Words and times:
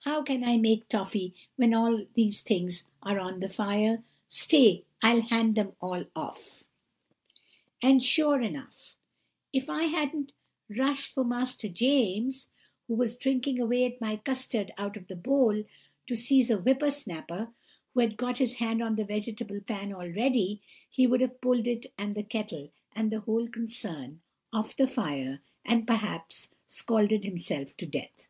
How 0.00 0.20
can 0.24 0.42
I 0.42 0.56
make 0.56 0.88
toffey, 0.88 1.32
when 1.54 1.72
all 1.72 2.06
these 2.14 2.40
things 2.40 2.82
are 3.04 3.20
on 3.20 3.38
the 3.38 3.48
fire? 3.48 4.02
Stay, 4.28 4.84
I'll 5.00 5.20
hand 5.20 5.54
them 5.54 5.74
all 5.80 6.06
off!' 6.16 6.64
"And, 7.80 8.02
sure 8.02 8.40
enough, 8.42 8.96
if 9.52 9.70
I 9.70 9.84
hadn't 9.84 10.32
rushed 10.68 11.12
from 11.12 11.28
Master 11.28 11.68
James, 11.68 12.48
who 12.88 12.96
was 12.96 13.14
drinking 13.14 13.60
away 13.60 13.84
at 13.84 14.00
my 14.00 14.16
custard 14.16 14.72
out 14.76 14.96
of 14.96 15.06
the 15.06 15.14
bowl, 15.14 15.62
to 16.08 16.16
seize 16.16 16.50
on 16.50 16.64
Whipper 16.64 16.90
snapper, 16.90 17.52
who 17.94 18.00
had 18.00 18.16
got 18.16 18.38
his 18.38 18.54
hand 18.54 18.82
on 18.82 18.96
the 18.96 19.04
vegetable 19.04 19.60
pan 19.60 19.92
already, 19.92 20.62
he 20.90 21.06
would 21.06 21.20
have 21.20 21.40
pulled 21.40 21.68
it 21.68 21.86
and 21.96 22.16
the 22.16 22.24
kettle, 22.24 22.72
and 22.96 23.12
the 23.12 23.20
whole 23.20 23.46
concern, 23.46 24.20
off 24.52 24.74
the 24.74 24.88
fire, 24.88 25.42
and 25.64 25.86
perhaps 25.86 26.48
scalded 26.66 27.22
himself 27.22 27.76
to 27.76 27.86
death. 27.86 28.26